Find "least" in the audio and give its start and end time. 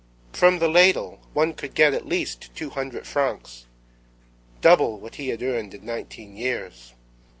2.07-2.49